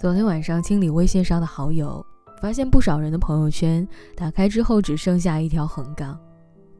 [0.00, 2.02] 昨天晚上清理微信上的好友，
[2.40, 6.18] 发现不少人的朋友圈打开之后只剩下一条横杠，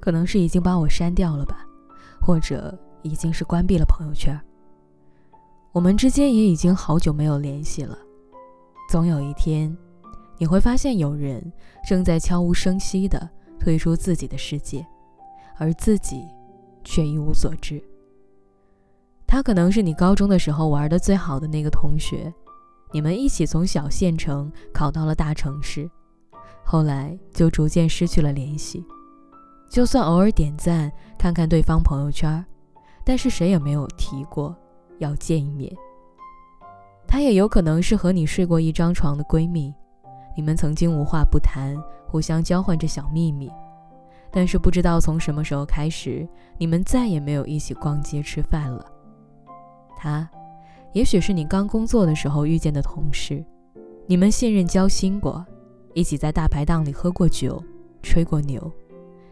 [0.00, 1.58] 可能是已经把我删掉了吧，
[2.18, 4.40] 或者已经是关闭了朋友圈。
[5.70, 7.98] 我们之间也已经好久没有联系了，
[8.88, 9.76] 总有一天，
[10.38, 11.52] 你会发现有人
[11.86, 13.28] 正在悄无声息地
[13.58, 14.82] 退出自己的世界，
[15.58, 16.26] 而自己
[16.84, 17.78] 却一无所知。
[19.26, 22.32] 他可能是你高中的时候玩的最好的那个同学，
[22.92, 25.88] 你们一起从小县城考到了大城市，
[26.64, 28.84] 后来就逐渐失去了联系。
[29.68, 32.44] 就算偶尔点赞看看对方朋友圈，
[33.04, 34.54] 但是谁也没有提过
[34.98, 35.72] 要见一面。
[37.06, 39.72] 他也有可能是和你睡过一张床的闺蜜，
[40.36, 41.76] 你们曾经无话不谈，
[42.08, 43.50] 互相交换着小秘密，
[44.32, 46.28] 但是不知道从什么时候开始，
[46.58, 48.84] 你们再也没有一起逛街吃饭了。
[49.96, 50.28] 他，
[50.92, 53.44] 也许是你刚工作的时候遇见的同事，
[54.06, 55.44] 你们信任交心过，
[55.94, 57.62] 一起在大排档里喝过酒，
[58.02, 58.70] 吹过牛，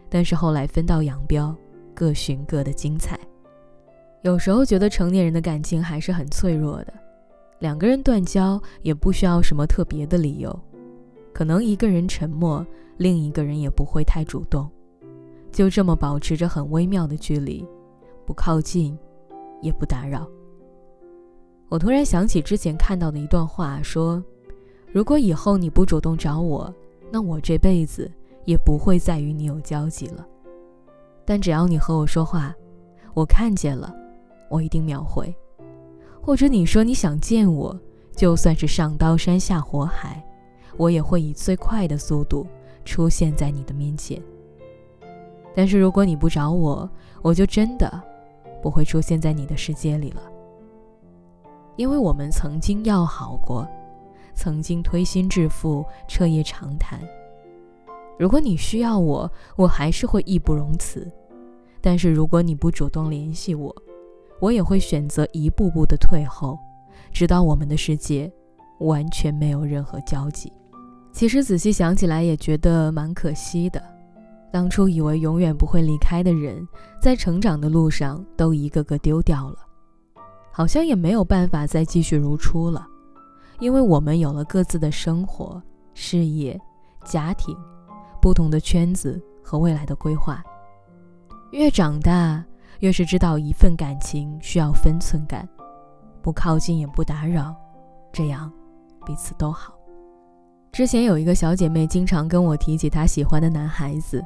[0.07, 1.53] 但是后来分道扬镳，
[1.93, 3.19] 各寻各的精彩。
[4.21, 6.93] 有时候觉得成年人的感情还是很脆弱的，
[7.59, 10.57] 两个人断交也不需要什么特别的理由，
[11.33, 12.65] 可能一个人沉默，
[12.95, 14.69] 另一个人也不会太主动，
[15.51, 17.65] 就这么保持着很微妙的距离，
[18.25, 18.97] 不靠近，
[19.61, 20.25] 也不打扰。
[21.69, 24.21] 我突然想起之前看到的一段话，说
[24.91, 26.73] ：“如果以后你不主动找我，
[27.11, 28.11] 那我这辈子
[28.43, 30.27] 也不会再与你有交集了。
[31.23, 32.55] 但只要你和我说话，
[33.13, 33.95] 我看见了，
[34.49, 35.31] 我一定秒回。
[36.19, 37.79] 或者你说你想见我，
[38.15, 40.23] 就算是上刀山下火海，
[40.75, 42.47] 我也会以最快的速度
[42.83, 44.19] 出现在你的面前。
[45.55, 46.89] 但是如果你不找我，
[47.21, 48.01] 我就真的
[48.59, 50.21] 不会出现在你的世界里了。”
[51.79, 53.65] 因为我们曾经要好过，
[54.35, 56.99] 曾经推心置腹、彻夜长谈。
[58.17, 61.07] 如果你需要我，我还是会义不容辞；
[61.79, 63.73] 但是如果你不主动联系我，
[64.41, 66.59] 我也会选择一步步的退后，
[67.13, 68.29] 直到我们的世界
[68.79, 70.51] 完全没有任何交集。
[71.13, 73.81] 其实仔细想起来，也觉得蛮可惜的。
[74.51, 76.61] 当初以为永远不会离开的人，
[77.01, 79.55] 在成长的路上都一个个丢掉了。
[80.51, 82.85] 好像也没有办法再继续如初了，
[83.59, 85.61] 因为我们有了各自的生活、
[85.93, 86.59] 事业、
[87.05, 87.55] 家庭，
[88.21, 90.43] 不同的圈子和未来的规划。
[91.51, 92.43] 越长大，
[92.79, 95.47] 越是知道一份感情需要分寸感，
[96.21, 97.55] 不靠近也不打扰，
[98.11, 98.51] 这样
[99.05, 99.73] 彼此都好。
[100.71, 104.23] 之前有一个小姐妹经常跟我提起她喜欢的男孩子，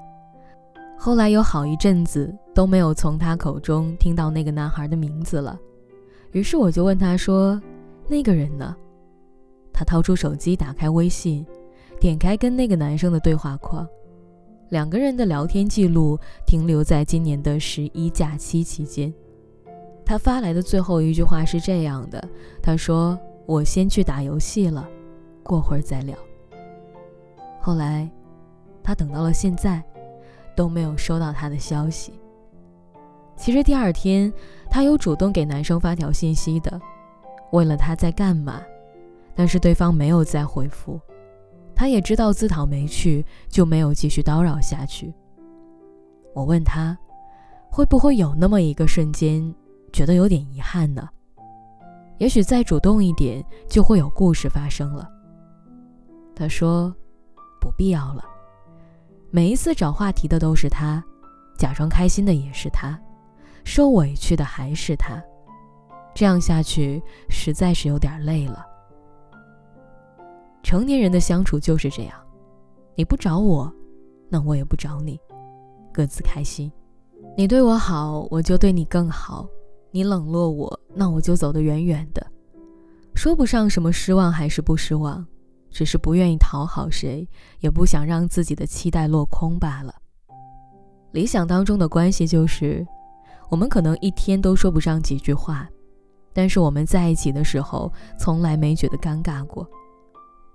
[0.97, 5.57] 后来有好一阵子都没有从她口中听到那个男孩的名字了。
[6.33, 7.59] 于是我就问他说
[8.09, 8.75] ：“那个人呢？”
[9.71, 11.45] 他掏出手机，打开微信，
[11.99, 13.87] 点开跟那个男生的对话框，
[14.69, 19.13] 两个人的聊天记录停留在今年的十一假期期间。
[20.05, 22.23] 他发来的最后一句话是这样的
[22.61, 24.87] ：“他说我先去打游戏了，
[25.43, 26.17] 过会儿再聊。”
[27.61, 28.09] 后来，
[28.83, 29.83] 他等到了现在，
[30.55, 32.13] 都没有收到他的消息。
[33.35, 34.31] 其实第二天，
[34.69, 36.79] 他有主动给男生发条信息的，
[37.51, 38.61] 问了他在干嘛，
[39.35, 40.99] 但是对方没有再回复，
[41.75, 45.13] 他也知道自讨没趣，就没有继续叨扰下去。
[46.33, 46.97] 我问他，
[47.69, 49.53] 会不会有那么一个瞬间，
[49.91, 51.09] 觉得有点遗憾呢？
[52.19, 55.09] 也许再主动一点，就会有故事发生了。
[56.35, 56.93] 他说，
[57.59, 58.23] 不必要了，
[59.31, 61.03] 每一次找话题的都是他，
[61.57, 62.97] 假装开心的也是他。
[63.63, 65.21] 受委屈的还是他，
[66.13, 68.65] 这样下去实在是有点累了。
[70.61, 72.17] 成年人的相处就是这样，
[72.95, 73.73] 你不找我，
[74.29, 75.19] 那我也不找你，
[75.93, 76.71] 各自开心。
[77.37, 79.47] 你对我好，我就对你更好；
[79.91, 82.25] 你冷落我，那我就走得远远的。
[83.15, 85.25] 说不上什么失望还是不失望，
[85.69, 87.27] 只是不愿意讨好谁，
[87.59, 89.95] 也不想让自己的期待落空罢了。
[91.11, 92.85] 理想当中的关系就是。
[93.53, 95.69] 我们可能一天都说不上几句话，
[96.33, 99.63] 但是我们在一起的时候，从来没觉得尴尬过。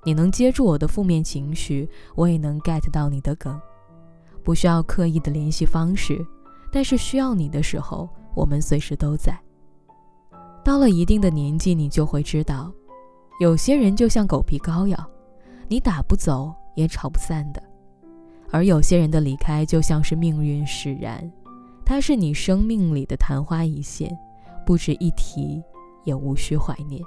[0.02, 3.56] 你能接住我的负面情绪，我也能 get 到你的梗，
[4.42, 6.18] 不需要刻意的联系方式，
[6.72, 9.38] 但是需要你的时候，我们随时都在。
[10.64, 12.68] 到了一定的年纪，你就会知道，
[13.38, 14.98] 有些人就像狗皮膏药，
[15.68, 17.62] 你打不走也吵不散的；
[18.50, 21.30] 而有些人的离开，就像是命运使然。
[21.88, 24.14] 它是你生命里的昙花一现，
[24.66, 25.62] 不值一提，
[26.04, 27.02] 也无需怀念。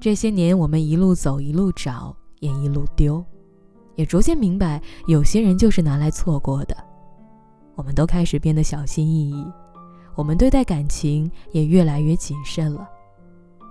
[0.00, 3.24] 这些年，我们一路走，一路找，也一路丢，
[3.94, 6.76] 也逐渐明白，有些人就是拿来错过的。
[7.76, 9.46] 我们都开始变得小心翼翼，
[10.16, 12.88] 我们对待感情也越来越谨慎了，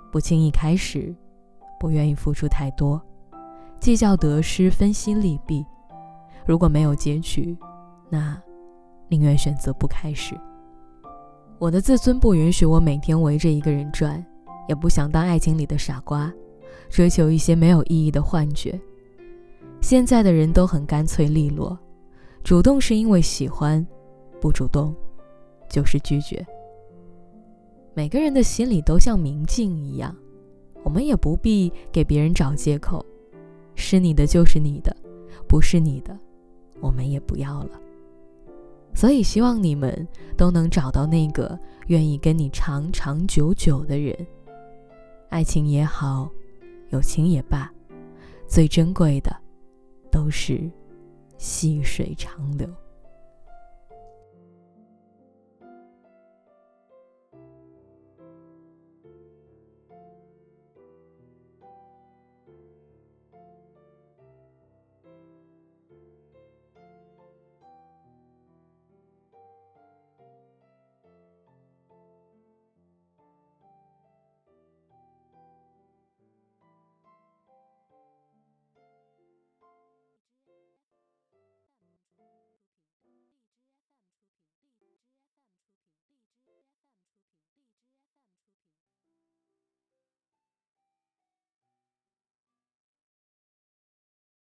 [0.10, 1.13] 不轻易开始，
[1.77, 3.01] 不愿意付出太多，
[3.81, 5.66] 计较得失，分析利弊。
[6.45, 7.57] 如果没有结局，
[8.10, 8.42] 那
[9.10, 10.36] 宁愿选择不开始。
[11.60, 14.24] 我的自尊不允许我每天围着一个人转。
[14.68, 16.34] 也不想当爱情里的傻瓜，
[16.90, 18.81] 追求一些没有意义的幻觉。
[19.80, 21.78] 现在的人都很干脆利落，
[22.44, 23.86] 主动是因为喜欢，
[24.42, 24.92] 不主动
[25.69, 26.44] 就是拒绝。
[27.94, 30.16] 每个人的心里都像明镜一样，
[30.84, 33.06] 我们也不必给别人找借口，
[33.75, 34.98] 是你的就是你的，
[35.48, 36.18] 不是你的，
[36.81, 37.80] 我们也不要了。
[38.95, 40.07] 所以希望你们
[40.38, 44.15] 都能找到那个愿意跟你长长久久的人。
[45.30, 46.30] 爱情也好，
[46.89, 47.69] 友情也罢，
[48.47, 49.36] 最珍贵的
[50.09, 50.71] 都是
[51.38, 52.68] 细水长流。